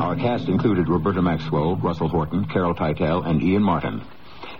[0.00, 4.00] Our cast included Roberta Maxwell, Russell Horton, Carol Teitel, and Ian Martin.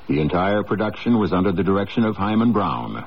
[0.06, 3.06] The entire production was under the direction of Himan Brown.